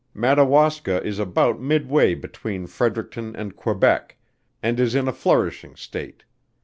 [0.15, 4.17] Madawaska is about midway between Fredericton and Quebec,
[4.63, 6.23] and is in a flourishing state.